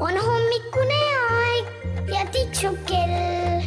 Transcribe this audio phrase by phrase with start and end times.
[0.00, 0.98] on hommikune
[1.28, 1.64] aeg
[2.06, 3.62] ja tiksub kell.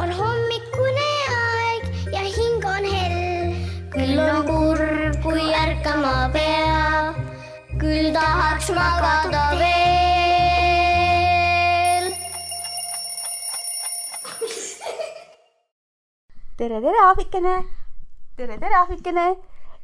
[0.00, 1.08] on hommikune
[1.38, 3.50] aeg ja hing on hell.
[3.92, 7.12] küll on kurb, kui ärkama pea,
[7.82, 9.68] küll tahaks magada veel.
[16.56, 17.56] tere, tere, ahvikene.
[18.40, 19.26] tere, tere, ahvikene.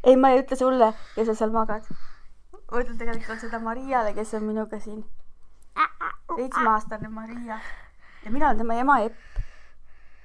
[0.05, 0.89] ei, ma ei ütle sulle,
[1.19, 1.85] kes sa seal magad.
[2.73, 5.05] ma ütlen tegelikult seda Mariale, kes on minuga siin.
[6.37, 7.59] Seitsmeaastane Maria
[8.25, 9.17] ja mina olen tema ema Epp.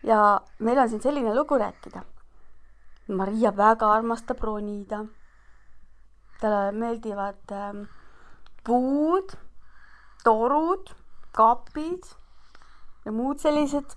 [0.04, 2.04] ja meil on siin selline lugu rääkida.
[3.08, 5.06] Maria väga armastab ronida.
[6.42, 7.82] talle meeldivad ähm,
[8.64, 9.34] puud,
[10.24, 10.94] torud,
[11.36, 12.06] kapid
[13.06, 13.96] ja muud sellised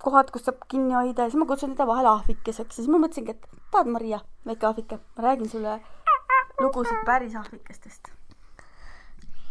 [0.00, 3.00] kohad, kus saab kinni hoida ja siis ma kutsun teda vahel ahvikeseks ja siis ma
[3.02, 5.78] mõtlesingi, et tahad Maria, väike ahvike, ma räägin sulle
[6.60, 8.12] lugusid päris ahvikestest.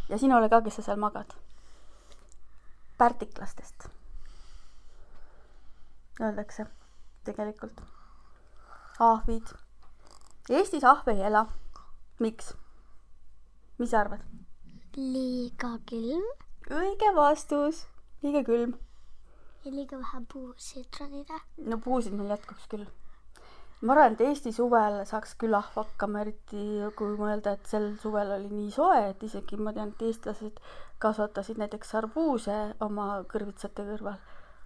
[0.10, 1.43] ja sinule ka, kes sa seal magad.
[3.04, 3.90] pärtiklastest.
[6.22, 6.68] Öeldakse
[7.28, 7.82] tegelikult.
[9.00, 9.54] ahvid.
[10.50, 11.48] Eestis ahve ei ela.
[12.20, 12.54] miks?
[13.80, 14.24] mis sa arvad?
[14.96, 16.24] liiga külm
[16.72, 17.84] õige vastus,
[18.24, 18.76] liiga külm.
[19.66, 21.40] ja liiga vähe puusid ronida.
[21.58, 22.86] no puusid meil jätkuks küll.
[23.84, 26.62] Ma arvan, et Eesti suvel saaks küll ahv hakkama, eriti
[26.96, 30.62] kui mõelda, et sel suvel oli nii soe, et isegi ma tean, et eestlased
[31.04, 32.56] kasvatasid näiteks arbuuse
[32.88, 34.22] oma kõrvitsate kõrval.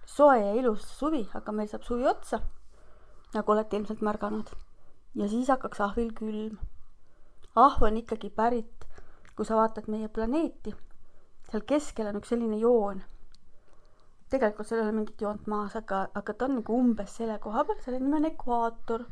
[0.06, 2.40] soe ja ilus suvi, aga meil saab suvi otsa,
[3.34, 4.54] nagu olete ilmselt märganud.
[5.14, 6.58] ja siis hakkaks ahvil külm.
[7.56, 8.86] ahv on ikkagi pärit,
[9.34, 10.74] kui sa vaatad meie planeeti,
[11.50, 13.02] seal keskel on üks selline joon
[14.32, 17.64] tegelikult seal ei ole mingit joont maas, aga, aga ta on nagu umbes selle koha
[17.68, 19.06] peal, selle nimi on ekvaator.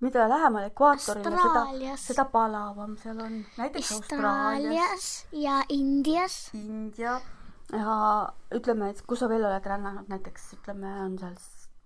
[0.00, 3.34] mida lähemal ekvaatorile, seda, seda palavam seal on.
[3.58, 6.50] näiteks Austraalias ja Indias.
[6.54, 7.20] India
[7.72, 7.96] ja
[8.54, 11.36] ütleme, et kus sa veel oled rännanud, näiteks ütleme, on seal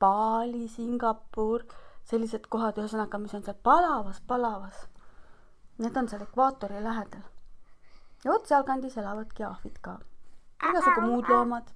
[0.00, 1.66] Bali, Singapur,
[2.08, 4.86] sellised kohad, ühesõnaga, mis on seal palavas, palavas.
[5.82, 7.30] Need on seal ekvaatori lähedal.
[8.24, 9.98] ja vot sealkandis elavadki ahvid ka.
[10.70, 11.72] igasugu muud loomad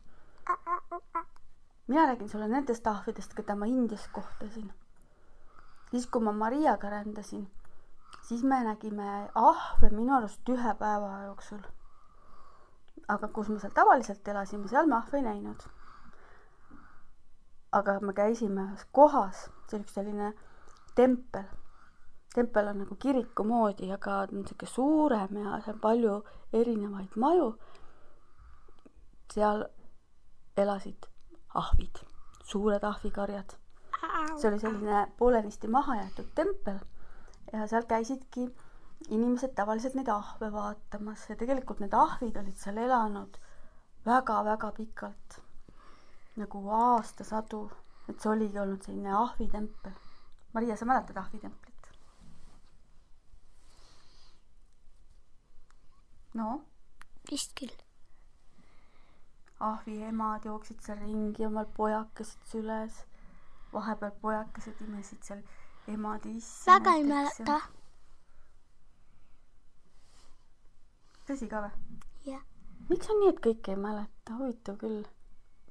[1.88, 4.72] mina räägin sulle nendest ahvidest, keda ma Indias kohtasin.
[5.91, 7.50] siis, kui ma Mariaga rändasin,
[8.22, 11.62] siis me nägime ahve minu arust ühe päeva jooksul.
[13.08, 15.62] aga kus me seal tavaliselt elasime, seal me ahve ei näinud.
[17.72, 20.32] aga me käisime ühes kohas, see oli üks selline
[20.94, 21.48] tempel.
[22.34, 26.22] tempel on nagu kiriku moodi, aga ta on sihuke suurem ja seal on palju
[26.53, 27.56] erinevaid maju.
[29.32, 29.69] seal
[30.58, 31.08] elasid
[31.54, 32.02] ahvid,
[32.44, 33.56] suured ahvikarjad.
[34.38, 36.78] see oli selline poolenisti maha jäetud tempel
[37.52, 38.46] ja seal käisidki
[39.08, 43.38] inimesed tavaliselt neid ahve vaatamas ja tegelikult need ahvid olid seal elanud
[44.06, 45.41] väga-väga pikalt,
[46.36, 47.64] nagu aastasadu,
[48.08, 49.96] et see oligi olnud selline ahvitempel.
[50.54, 51.75] Maria, sa mäletad ahvitemplit?
[56.38, 56.60] no
[57.30, 57.88] vist küll.
[59.60, 63.04] Ahvi emad jooksid seal ringi, omal pojakesed süles.
[63.72, 65.42] vahepeal pojakesed imesid seal
[65.88, 66.70] ema tissi.
[66.70, 67.58] väga ei mäleta.
[71.28, 71.98] tõsi ka või?
[72.30, 72.44] jah,
[72.91, 75.02] miks on nii, et kõike ei mäleta, huvitav küll.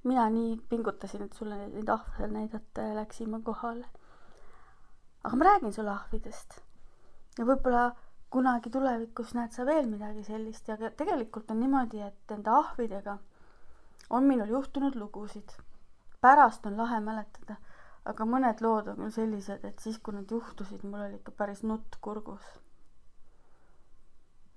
[0.04, 3.88] mina nii pingutasin, et sulle neid ahve näidata ja läksime kohale.
[5.24, 6.60] aga ma räägin sulle ahvidest.
[7.40, 7.88] ja võib-olla
[8.30, 13.18] kunagi tulevikus näed sa veel midagi sellist ja tegelikult on niimoodi, et nende ahvidega
[14.10, 15.50] on minul juhtunud lugusid.
[16.22, 17.56] pärast on lahe mäletada,
[18.06, 21.64] aga mõned lood on küll sellised, et siis, kui nad juhtusid, mul oli ikka päris
[21.64, 22.58] nutt kurgus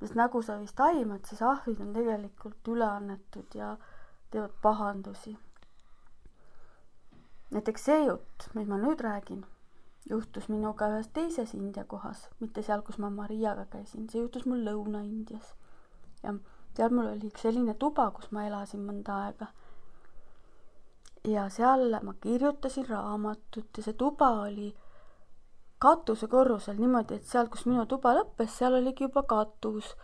[0.00, 3.76] sest nagu sa vist aimad, siis ahvid on tegelikult üleannetud ja
[4.32, 5.36] teevad pahandusi.
[7.50, 9.42] näiteks see jutt, mis ma nüüd räägin,
[10.08, 14.62] juhtus minuga ühes teises India kohas, mitte seal, kus ma Mariaga käisin, see juhtus mul
[14.64, 15.52] Lõuna-Indias.
[16.22, 16.34] ja
[16.76, 19.48] seal mul oli üks selline tuba, kus ma elasin mõnda aega.
[21.28, 24.70] ja seal ma kirjutasin raamatut ja see tuba oli
[25.80, 29.94] katusekorrusel niimoodi, et seal, kus minu tuba lõppes, seal oligi juba katus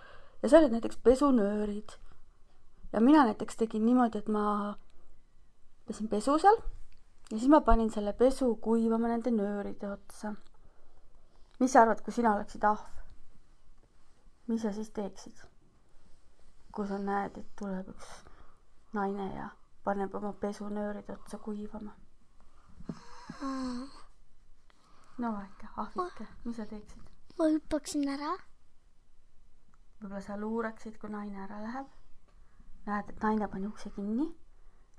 [0.42, 1.96] ja seal olid näiteks pesunöörid.
[2.92, 4.76] ja mina näiteks tegin niimoodi, et ma
[5.86, 6.58] pesin pesu seal
[7.30, 10.34] ja siis ma panin selle pesu kuivama nende nööride otsa.
[11.60, 12.88] mis sa arvad, kui sina oleksid ahv?
[14.46, 15.44] mis sa siis teeksid?
[16.76, 18.08] Kui sa näed, et tuleb üks
[18.92, 19.46] naine ja
[19.84, 21.94] paneb oma pesunööride otsa kuivama.
[25.18, 27.02] no väike ahvike, mis sa teeksid?
[27.38, 28.34] ma hüppaksin ära,
[30.02, 31.88] võib-olla sa luuraksid, kui naine ära läheb.
[32.86, 34.28] näed, et naine pani ukse kinni,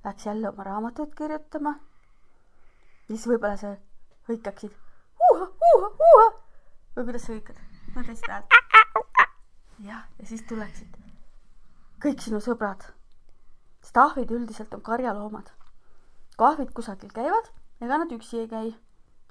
[0.06, 1.76] läks jälle oma raamatut kirjutama.
[3.08, 3.76] siis võib-olla sa
[4.30, 4.74] hõikaksid
[5.30, 6.30] uuha, uuha, uuha
[6.96, 7.66] või kuidas sa hõikad?
[7.96, 9.28] ma seda häält.
[9.92, 11.07] jah, ja siis tuleksid
[12.04, 12.84] kõik sinu sõbrad.
[13.82, 15.52] sest ahvid üldiselt on karjaloomad.
[16.38, 17.52] kui ahvid kusagil käivad,
[17.82, 18.76] ega nad üksi ei käi,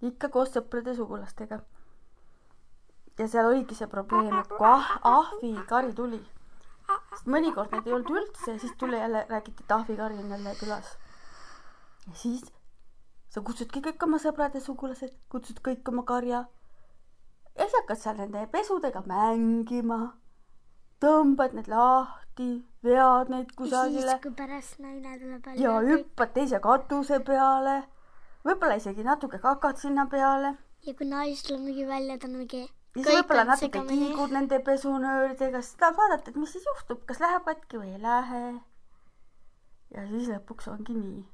[0.03, 0.95] ikka koos sõprade
[3.19, 6.21] ja seal oligi see probleem, et kui ah-, ahvikari tuli,
[7.13, 10.99] sest mõnikord neid ei olnud üldse siis tuli jälle, räägiti, et ahvikari on jälle külas.
[12.07, 12.45] ja siis
[13.29, 16.45] sa kutsudki kõik oma sõbrad ja sugulased, kutsud kõik oma karja
[17.57, 20.17] ja sa hakkad seal nende pesudega mängima,
[21.01, 22.26] tõmbad need lahti,
[22.85, 27.83] vead neid kusagile siis, kui pärast naine tuleb ja hüppad teise katuse peale,
[28.45, 30.57] võib-olla isegi natuke kakad sinna peale
[30.87, 32.63] ja kui naine tuleb mingi välja, ta on mingi.
[32.63, 37.23] ja siis võib-olla natuke kiigud nende pesunööridega, siis tahad vaadata, et mis siis juhtub, kas
[37.23, 38.43] läheb katki või ei lähe.
[39.95, 41.25] ja siis lõpuks ongi nii.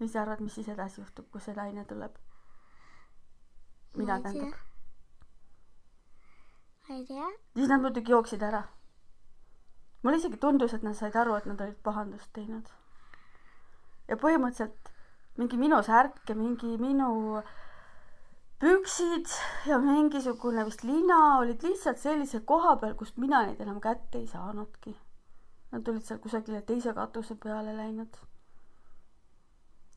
[0.00, 2.16] mis sa arvad, mis siis edasi juhtub, kui see naine tuleb?
[3.98, 4.56] mina tähendab.
[6.88, 7.30] ma ei tea.
[7.54, 8.64] siis nad muidugi jooksid ära.
[10.02, 12.68] Mulle isegi tundus, et nad said aru, et nad olid pahandust teinud.
[14.08, 14.92] ja põhimõtteliselt
[15.38, 17.42] mingi minu särk ja mingi minu
[18.58, 19.30] püksid
[19.70, 24.26] ja mingisugune vist lina olid lihtsalt sellise koha peal, kust mina neid enam kätte ei
[24.26, 24.96] saanudki.
[25.70, 28.18] Nad olid seal kusagile teise katuse peale läinud.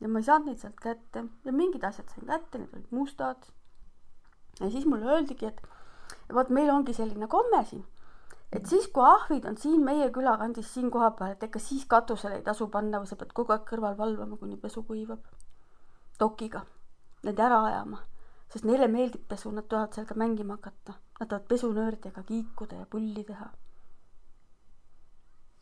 [0.02, 3.50] ja ma ei saanud neid sealt kätte ja mingid asjad sain kätte, need olid mustad.
[4.60, 5.62] ja siis mulle öeldigi, et
[6.34, 7.84] vot meil ongi selline komme siin,
[8.52, 12.40] et siis, kui ahvid on siin meie külakandis siin koha peal, et ega siis katusele
[12.40, 15.24] ei tasu panna või sa pead kogu aeg kõrval valvama, kuni pesu kuivab.
[16.18, 16.60] tokiga,
[17.26, 18.02] need ära ajama,
[18.52, 20.94] sest neile meeldib pesu, nad tahavad seal ka mängima hakata.
[21.18, 23.50] Nad tahavad pesunööridega kiikuda ja pulli teha.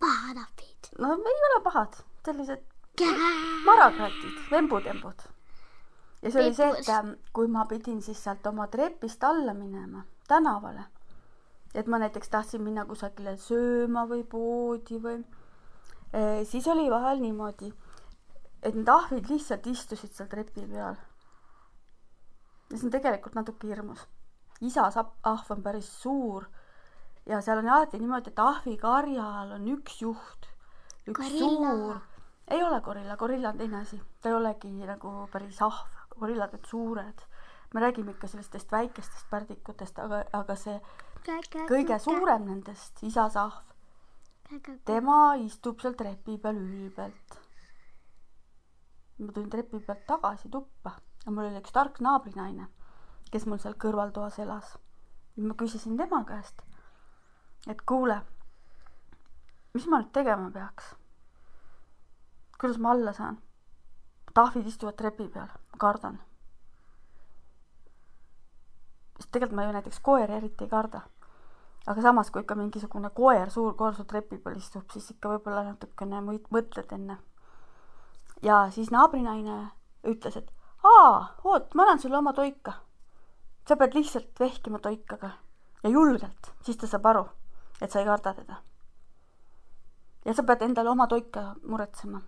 [0.00, 0.92] pahad ahvid.
[0.98, 2.64] no ei ole pahad, sellised
[3.64, 5.22] marakratid, vembutembud.
[6.22, 10.02] ja see oli see, et ähm, kui ma pidin siis sealt oma trepist alla minema
[10.28, 10.84] tänavale,
[11.74, 15.20] et ma näiteks tahtsin minna kusagile sööma või poodi või,
[16.44, 17.70] siis oli vahel niimoodi,
[18.62, 20.98] et need ahvid lihtsalt istusid seal trepi peal.
[22.70, 24.06] ja see on tegelikult natuke hirmus.
[24.60, 26.48] isa sap-, ahv on päris suur
[27.26, 30.50] ja seal on alati niimoodi, et ahvikarjal on üks juht,
[31.06, 31.74] üks Gorilla.
[31.74, 32.00] suur
[32.50, 36.64] ei ole gorilla, gorilla on teine asi, ta ei olegi nagu päris ahv, gorillad on
[36.66, 37.26] suured.
[37.74, 40.80] me räägime ikka sellistest väikestest pärdikutest, aga, aga see
[41.68, 41.98] kõige.
[41.98, 43.62] suurem nendest, isas ahv,
[44.84, 47.38] tema istub seal trepi peal ülbelt.
[49.18, 50.94] ma tulin trepi pealt tagasi tuppa
[51.24, 52.68] ja mul oli üks tark naabrinaine,
[53.30, 54.78] kes mul seal kõrvaltoas elas.
[55.36, 56.62] ma küsisin tema käest,
[57.68, 58.20] et kuule,
[59.74, 60.94] mis ma nüüd tegema peaks?
[62.60, 63.38] kuidas ma alla saan?
[64.34, 66.20] tahvid istuvad trepi peal, kardan.
[69.20, 71.00] Sest tegelikult ma ju näiteks koeri eriti ei karda.
[71.86, 75.64] aga samas, kui ikka mingisugune koer, suur koer su trepi peal istub, siis ikka võib-olla
[75.64, 77.18] natukene mõt- mõtled enne.
[78.42, 79.70] ja siis naabrinaine
[80.04, 80.50] ütles, et
[80.84, 82.72] aa, oot, ma annan sulle oma toika.
[83.68, 85.30] sa pead lihtsalt vehkima toikaga
[85.82, 87.28] ja julgelt, siis ta saab aru,
[87.80, 88.62] et sa ei karda teda.
[90.24, 92.20] ja sa pead endale oma toika muretsema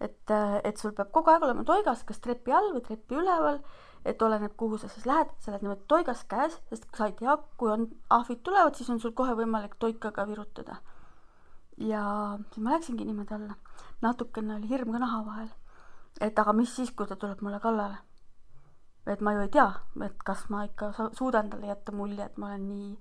[0.00, 0.32] et,
[0.64, 3.60] et sul peab kogu aeg olema toigas, kas trepi all või trepi üleval,
[4.04, 7.36] et oleneb, kuhu sa siis lähed, sa lähed niimoodi toigas käes, sest sa ei tea,
[7.56, 10.76] kui on ahvid tulevad, siis on sul kohe võimalik toikaga virutada.
[11.76, 12.02] ja
[12.52, 13.54] siis ma läksingi niimoodi alla,
[14.02, 15.48] natukene oli hirm ka naha vahel.
[16.20, 17.98] et aga mis siis, kui ta tuleb mulle kallale?
[19.06, 19.70] et ma ju ei tea,
[20.04, 22.98] et kas ma ikka suudan talle jätta mulje, et ma olen nii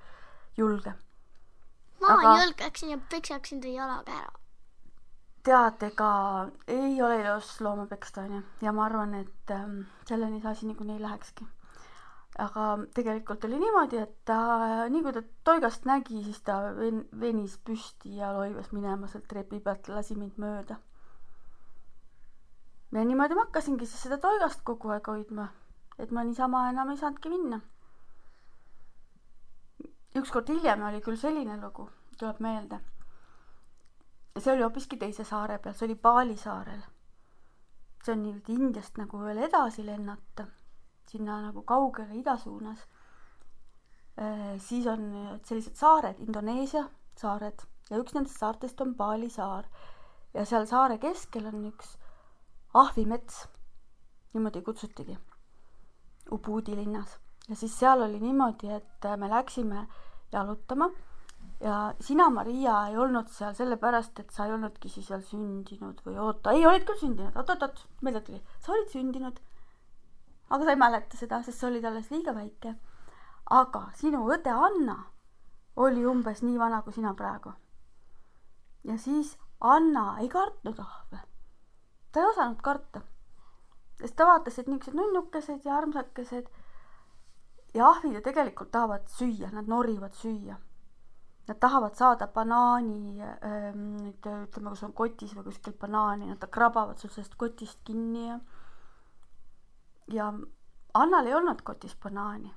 [0.58, 0.94] julge
[2.02, 2.44] ma aga...
[2.44, 4.34] julgeksin ja peksaksin ta jalaga ära.
[5.46, 6.10] tead, ega
[6.68, 8.42] ei ole ilus looma peksta, onju.
[8.66, 11.46] ja ma arvan, et ähm, selleni see asi niikuinii lähekski.
[12.46, 12.64] aga
[12.96, 14.40] tegelikult oli niimoodi, et ta,
[14.92, 19.62] nii kui ta toigast nägi, siis ta ven-, venis püsti ja loivas minema sealt trepi
[19.64, 20.80] pealt, lasi mind mööda.
[22.92, 25.48] ja niimoodi ma hakkasingi siis seda toigast kogu aeg hoidma,
[26.00, 27.62] et ma niisama enam ei saanudki minna.
[30.16, 32.82] ükskord hiljem oli küll selline lugu, tuleb meelde
[34.40, 36.82] see oli hoopiski teise saare peal, see oli Bali saarel.
[38.04, 40.46] see on niimoodi Indiast nagu veel edasi lennata,
[41.10, 42.84] sinna nagu kaugele ida suunas.
[44.58, 46.86] siis on sellised saared, Indoneesia
[47.20, 49.66] saared ja üks nendest saartest on Bali saar.
[50.34, 51.96] ja seal saare keskel on üks
[52.74, 53.46] ahvimets,
[54.34, 55.18] niimoodi kutsutigi,
[56.32, 57.20] Ubudi linnas.
[57.48, 59.88] ja siis seal oli niimoodi, et me läksime
[60.32, 60.90] jalutama
[61.66, 66.18] ja sina, Maria, ei olnud seal sellepärast, et sa ei olnudki siis veel sündinud või
[66.22, 69.40] oota, ei, olid küll sündinud, oot-oot-oot, meelde tuli, sa olid sündinud.
[70.50, 72.76] aga sa ei mäleta seda, sest sa olid alles liiga väike.
[73.50, 74.98] aga sinu õde Anna
[75.76, 77.54] oli umbes nii vana kui sina praegu.
[78.84, 81.24] ja siis Anna ei kartnud ahve.
[82.12, 83.02] ta ei osanud karta.
[83.98, 86.46] sest ta vaatas, et niisugused nunnukesed ja armsakesed
[87.74, 90.62] ja ahvid ju tegelikult tahavad süüa, nad norivad süüa
[91.48, 96.46] Nad tahavad saada banaani ähm, nüüd ütleme, kui sul on kotis või kuskil banaani, nad
[96.52, 98.40] krabavad sul sellest kotist kinni ja
[100.14, 100.34] ja
[100.94, 102.54] Annal ei olnud kotis banaani.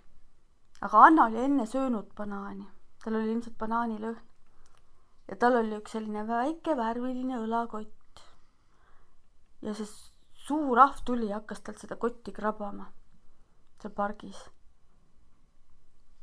[0.81, 2.69] aga Anna oli enne söönud banaani,
[3.05, 4.21] tal oli ilmselt banaanilõhn.
[5.29, 8.23] ja tal oli üks selline väike värviline õlakott.
[9.63, 9.89] ja see
[10.47, 12.93] suur ahv tuli ja hakkas talt seda kotti krabama
[13.83, 14.39] seal pargis.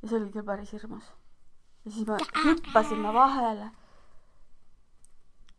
[0.01, 1.13] ja see oli küll päris hirmus
[1.86, 3.72] ja siis me hüppasime vahele.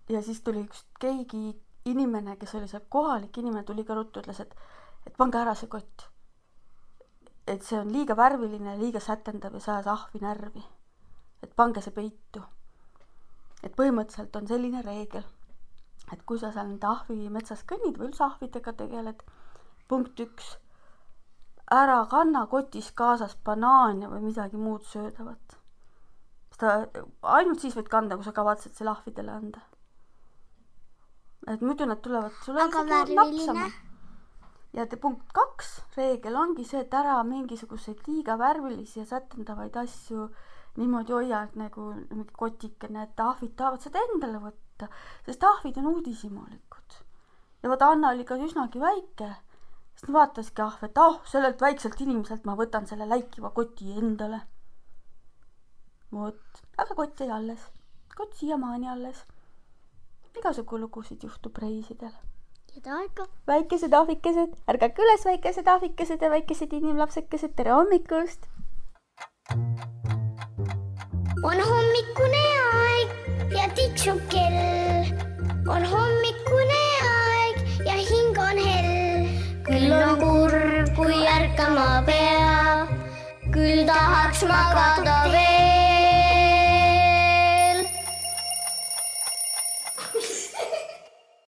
[0.08, 4.40] ja siis tuli üks keegi inimene, kes oli seal kohalik inimene, tuli ka ruttu, ütles,
[4.42, 4.54] et,
[5.06, 6.08] et pange ära see kott.
[7.46, 10.64] et see on liiga värviline, liiga sätendav ja see ajas ahvi närvi.
[11.42, 12.42] et pange see peitu.
[13.62, 15.26] et põhimõtteliselt on selline reegel,
[16.12, 19.22] et kui sa seal nende ahvi metsas kõnnid või üldse ahvidega tegeled,
[19.88, 20.56] punkt üks,
[21.70, 25.60] ära kanna kotis kaasas banaane või midagi muud söödavat
[26.56, 27.04] seda
[27.36, 29.62] ainult siis võid kanda, kui sa kavatsed selle ahvidele anda.
[31.46, 33.66] et muidu nad tulevad sulle aga värviline?
[34.76, 40.30] ja te punkt kaks reegel ongi see, et ära mingisuguseid liiga värvilisi ja sätendavaid asju
[40.76, 44.88] niimoodi hoia, et nagu mingi kotikene, et ahvid tahavad seda endale võtta,
[45.28, 46.98] sest ahvid on uudishimulikud.
[47.62, 49.30] ja vaata, Anna oli ka üsnagi väike,
[49.94, 53.96] siis ta vaataski ahve, et ah oh,, sellelt väikselt inimeselt ma võtan selle läikiva koti
[53.96, 54.42] endale
[56.12, 57.60] vot, aga kott jäi alles.
[58.16, 59.24] kott siiamaani alles.
[60.38, 62.12] igasugu lugusid juhtub reisidel.
[62.82, 63.26] ta ikka.
[63.46, 68.46] väikesed ahvikesed, ärgake üles, väikesed ahvikesed ja väikesed inimlapsekesed, tere hommikust!
[71.42, 72.44] on hommikune
[72.74, 73.08] aeg
[73.56, 75.10] ja tiksub kell.
[75.68, 79.30] on hommikune aeg ja hing on hell.
[79.68, 82.86] küll on kurb, kui ärkama pea,
[83.52, 85.75] küll tahaks magada veel.